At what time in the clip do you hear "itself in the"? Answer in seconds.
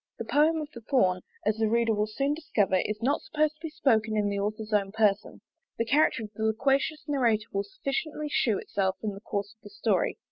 8.57-9.21